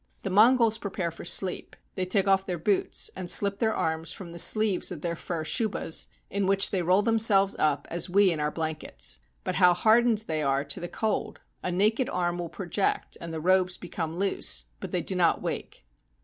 The 0.23 0.31
Mongols 0.31 0.79
prepare 0.79 1.11
for 1.11 1.23
sleep: 1.23 1.75
they 1.93 2.07
take 2.07 2.27
off 2.27 2.47
their 2.47 2.57
boots, 2.57 3.11
and 3.15 3.29
slip 3.29 3.59
their 3.59 3.75
arms 3.75 4.11
from 4.11 4.31
the 4.31 4.39
sleeves 4.39 4.91
of 4.91 5.01
their 5.01 5.15
fur 5.15 5.43
shubas, 5.43 6.07
in 6.31 6.47
which 6.47 6.71
they 6.71 6.81
roll 6.81 7.03
themselves 7.03 7.55
up 7.59 7.87
as 7.91 8.09
we 8.09 8.31
in 8.31 8.39
our 8.39 8.49
blankets. 8.49 9.19
But 9.43 9.57
how 9.61 9.75
hardened 9.75 10.25
they 10.27 10.41
are 10.41 10.63
to 10.63 10.79
the 10.79 10.87
cold: 10.89 11.39
a 11.61 11.71
naked 11.71 12.09
arm 12.09 12.39
will 12.39 12.49
project 12.49 13.15
and 13.21 13.31
the 13.31 13.39
robes 13.39 13.77
become 13.77 14.13
loose, 14.13 14.65
but 14.79 14.91
they 14.91 15.03
do 15.03 15.13
not 15.13 15.39
wake. 15.39 15.85